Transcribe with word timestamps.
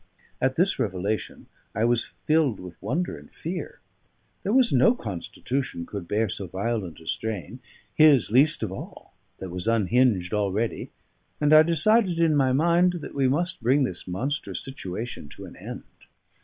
At 0.41 0.55
this 0.55 0.79
revelation 0.79 1.45
I 1.75 1.85
was 1.85 2.13
filled 2.25 2.59
with 2.59 2.81
wonder 2.81 3.19
and 3.19 3.31
fear. 3.31 3.81
There 4.41 4.51
was 4.51 4.73
no 4.73 4.95
constitution 4.95 5.85
could 5.85 6.07
bear 6.07 6.27
so 6.27 6.47
violent 6.47 6.99
a 6.99 7.07
strain 7.07 7.59
his 7.93 8.31
least 8.31 8.63
of 8.63 8.71
all, 8.71 9.13
that 9.37 9.51
was 9.51 9.67
unhinged 9.67 10.33
already; 10.33 10.89
and 11.39 11.53
I 11.53 11.61
decided 11.61 12.17
in 12.17 12.35
my 12.35 12.51
mind 12.51 12.93
that 13.01 13.13
we 13.13 13.27
must 13.27 13.61
bring 13.61 13.83
this 13.83 14.07
monstrous 14.07 14.59
situation 14.59 15.29
to 15.29 15.45
an 15.45 15.55
end. 15.55 15.83